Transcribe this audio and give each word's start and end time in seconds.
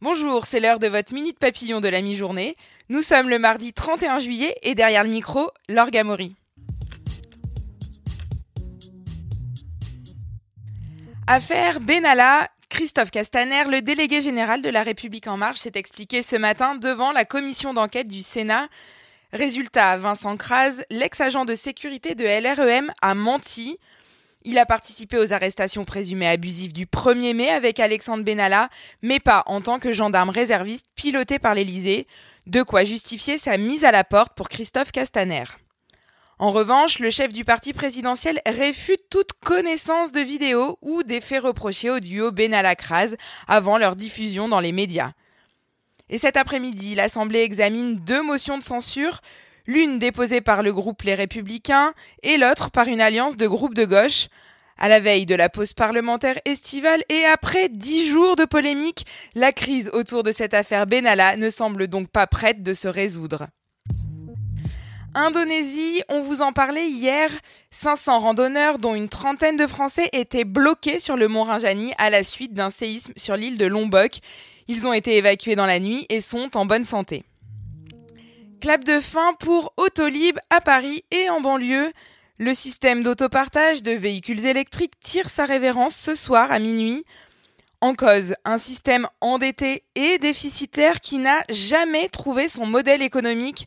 Bonjour, 0.00 0.46
c'est 0.46 0.60
l'heure 0.60 0.78
de 0.78 0.88
votre 0.88 1.14
Minute 1.14 1.38
Papillon 1.38 1.80
de 1.80 1.88
la 1.88 2.00
mi-journée. 2.00 2.56
Nous 2.88 3.02
sommes 3.02 3.28
le 3.28 3.38
mardi 3.38 3.72
31 3.72 4.18
juillet 4.18 4.56
et 4.62 4.74
derrière 4.74 5.04
le 5.04 5.10
micro, 5.10 5.50
Laure 5.68 5.90
Gamory. 5.90 6.34
Affaire 11.26 11.80
Benalla, 11.80 12.48
Christophe 12.68 13.10
Castaner, 13.10 13.64
le 13.70 13.82
délégué 13.82 14.20
général 14.20 14.62
de 14.62 14.68
La 14.68 14.82
République 14.82 15.26
En 15.26 15.36
Marche, 15.36 15.60
s'est 15.60 15.72
expliqué 15.74 16.22
ce 16.22 16.36
matin 16.36 16.76
devant 16.76 17.10
la 17.10 17.24
commission 17.24 17.74
d'enquête 17.74 18.06
du 18.06 18.22
Sénat. 18.22 18.68
Résultat, 19.32 19.96
Vincent 19.96 20.36
Kras, 20.36 20.82
l'ex-agent 20.90 21.44
de 21.44 21.54
sécurité 21.54 22.14
de 22.14 22.24
LREM, 22.24 22.92
a 23.02 23.14
menti. 23.14 23.78
Il 24.48 24.58
a 24.58 24.64
participé 24.64 25.18
aux 25.18 25.32
arrestations 25.32 25.84
présumées 25.84 26.28
abusives 26.28 26.72
du 26.72 26.86
1er 26.86 27.34
mai 27.34 27.48
avec 27.50 27.80
Alexandre 27.80 28.22
Benalla, 28.22 28.68
mais 29.02 29.18
pas 29.18 29.42
en 29.46 29.60
tant 29.60 29.80
que 29.80 29.90
gendarme 29.90 30.30
réserviste 30.30 30.86
piloté 30.94 31.40
par 31.40 31.52
l'Élysée, 31.52 32.06
de 32.46 32.62
quoi 32.62 32.84
justifier 32.84 33.38
sa 33.38 33.58
mise 33.58 33.84
à 33.84 33.90
la 33.90 34.04
porte 34.04 34.36
pour 34.36 34.48
Christophe 34.48 34.92
Castaner. 34.92 35.42
En 36.38 36.52
revanche, 36.52 37.00
le 37.00 37.10
chef 37.10 37.32
du 37.32 37.44
parti 37.44 37.72
présidentiel 37.72 38.40
réfute 38.46 39.02
toute 39.10 39.32
connaissance 39.44 40.12
de 40.12 40.20
vidéos 40.20 40.78
ou 40.80 41.02
des 41.02 41.20
faits 41.20 41.42
reprochés 41.42 41.90
au 41.90 41.98
duo 41.98 42.30
Benalla-Kras 42.30 43.16
avant 43.48 43.78
leur 43.78 43.96
diffusion 43.96 44.46
dans 44.46 44.60
les 44.60 44.70
médias. 44.70 45.10
Et 46.08 46.18
cet 46.18 46.36
après-midi, 46.36 46.94
l'Assemblée 46.94 47.40
examine 47.40 47.96
deux 47.96 48.22
motions 48.22 48.58
de 48.58 48.62
censure, 48.62 49.22
l'une 49.66 49.98
déposée 49.98 50.40
par 50.40 50.62
le 50.62 50.72
groupe 50.72 51.02
Les 51.02 51.14
Républicains 51.14 51.92
et 52.22 52.36
l'autre 52.36 52.70
par 52.70 52.88
une 52.88 53.00
alliance 53.00 53.36
de 53.36 53.46
groupes 53.46 53.74
de 53.74 53.84
gauche. 53.84 54.28
À 54.78 54.88
la 54.88 55.00
veille 55.00 55.24
de 55.24 55.34
la 55.34 55.48
pause 55.48 55.72
parlementaire 55.72 56.38
estivale 56.44 57.02
et 57.08 57.24
après 57.24 57.70
dix 57.70 58.10
jours 58.10 58.36
de 58.36 58.44
polémique, 58.44 59.06
la 59.34 59.52
crise 59.52 59.90
autour 59.94 60.22
de 60.22 60.32
cette 60.32 60.52
affaire 60.52 60.86
Benalla 60.86 61.36
ne 61.36 61.48
semble 61.48 61.88
donc 61.88 62.08
pas 62.08 62.26
prête 62.26 62.62
de 62.62 62.74
se 62.74 62.88
résoudre. 62.88 63.46
Indonésie, 65.14 66.02
on 66.10 66.20
vous 66.20 66.42
en 66.42 66.52
parlait 66.52 66.88
hier, 66.88 67.30
500 67.70 68.18
randonneurs 68.18 68.78
dont 68.78 68.94
une 68.94 69.08
trentaine 69.08 69.56
de 69.56 69.66
Français 69.66 70.10
étaient 70.12 70.44
bloqués 70.44 71.00
sur 71.00 71.16
le 71.16 71.26
mont 71.26 71.44
Rinjani 71.44 71.94
à 71.96 72.10
la 72.10 72.22
suite 72.22 72.52
d'un 72.52 72.68
séisme 72.68 73.14
sur 73.16 73.34
l'île 73.34 73.56
de 73.56 73.64
Lombok. 73.64 74.18
Ils 74.68 74.86
ont 74.86 74.92
été 74.92 75.16
évacués 75.16 75.56
dans 75.56 75.64
la 75.64 75.80
nuit 75.80 76.04
et 76.10 76.20
sont 76.20 76.54
en 76.54 76.66
bonne 76.66 76.84
santé. 76.84 77.24
Clap 78.60 78.84
de 78.84 79.00
fin 79.00 79.34
pour 79.34 79.74
Autolib 79.76 80.38
à 80.50 80.60
Paris 80.60 81.04
et 81.10 81.28
en 81.28 81.40
banlieue. 81.40 81.92
Le 82.38 82.54
système 82.54 83.02
d'autopartage 83.02 83.82
de 83.82 83.90
véhicules 83.90 84.46
électriques 84.46 84.98
tire 84.98 85.28
sa 85.28 85.44
révérence 85.44 85.94
ce 85.94 86.14
soir 86.14 86.50
à 86.50 86.58
minuit. 86.58 87.04
En 87.82 87.94
cause, 87.94 88.34
un 88.44 88.56
système 88.58 89.06
endetté 89.20 89.82
et 89.94 90.18
déficitaire 90.18 91.00
qui 91.00 91.18
n'a 91.18 91.42
jamais 91.50 92.08
trouvé 92.08 92.48
son 92.48 92.66
modèle 92.66 93.02
économique. 93.02 93.66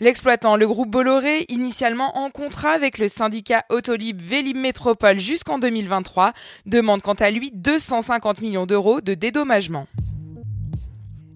L'exploitant, 0.00 0.56
le 0.56 0.66
groupe 0.66 0.90
Bolloré, 0.90 1.46
initialement 1.48 2.18
en 2.18 2.28
contrat 2.30 2.72
avec 2.72 2.98
le 2.98 3.08
syndicat 3.08 3.64
Autolib 3.70 4.20
Vélib 4.20 4.58
Métropole 4.58 5.18
jusqu'en 5.18 5.58
2023, 5.58 6.34
demande 6.66 7.00
quant 7.00 7.14
à 7.14 7.30
lui 7.30 7.50
250 7.54 8.42
millions 8.42 8.66
d'euros 8.66 9.00
de 9.00 9.14
dédommagement. 9.14 9.86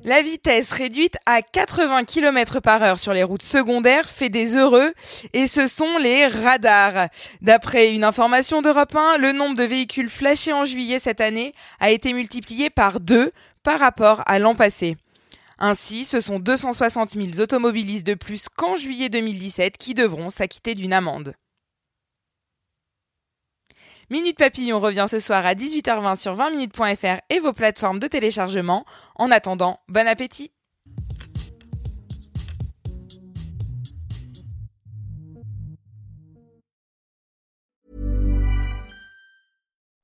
La 0.03 0.23
vitesse 0.23 0.73
réduite 0.73 1.19
à 1.27 1.43
80 1.43 2.05
km 2.05 2.61
par 2.61 2.83
heure 2.83 2.99
sur 2.99 3.13
les 3.13 3.23
routes 3.23 3.43
secondaires 3.43 4.09
fait 4.09 4.31
des 4.31 4.57
heureux 4.57 4.95
et 5.35 5.47
ce 5.47 5.67
sont 5.67 5.99
les 5.99 6.27
radars. 6.27 7.09
D'après 7.43 7.93
une 7.93 8.05
information 8.05 8.63
d'Europe 8.63 8.97
1, 8.97 9.19
le 9.19 9.33
nombre 9.33 9.57
de 9.57 9.65
véhicules 9.65 10.09
flashés 10.09 10.55
en 10.55 10.65
juillet 10.65 10.99
cette 10.99 11.21
année 11.21 11.53
a 11.81 11.91
été 11.91 12.15
multiplié 12.15 12.71
par 12.71 12.99
deux 12.99 13.31
par 13.63 13.79
rapport 13.79 14.23
à 14.25 14.39
l'an 14.39 14.55
passé. 14.55 14.97
Ainsi, 15.59 16.05
ce 16.05 16.23
sont 16.23 16.39
260 16.39 17.11
000 17.11 17.41
automobilistes 17.41 18.07
de 18.07 18.15
plus 18.15 18.49
qu'en 18.49 18.77
juillet 18.77 19.11
2017 19.11 19.77
qui 19.77 19.93
devront 19.93 20.31
s'acquitter 20.31 20.75
d'une 20.75 20.95
amende. 20.95 21.35
Minute 24.13 24.39
Papillon 24.39 24.81
revient 24.81 25.07
ce 25.09 25.21
soir 25.21 25.47
à 25.47 25.55
18h20 25.55 26.17
sur 26.17 26.35
20minutes.fr 26.35 27.21
et 27.31 27.39
vos 27.39 27.53
plateformes 27.53 28.01
de 28.01 28.09
téléchargement. 28.09 28.85
En 29.15 29.31
attendant, 29.31 29.79
bon 29.89 30.09
appétit 30.09 30.51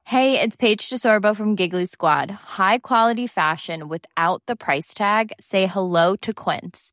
Hey, 0.04 0.40
it's 0.40 0.54
Paige 0.54 0.88
DeSorbo 0.88 1.34
from 1.34 1.56
Giggly 1.56 1.86
Squad. 1.86 2.30
High 2.30 2.78
quality 2.78 3.26
fashion 3.26 3.88
without 3.88 4.40
the 4.46 4.54
price 4.54 4.94
tag. 4.94 5.32
Say 5.40 5.66
hello 5.66 6.14
to 6.22 6.32
Quince. 6.32 6.92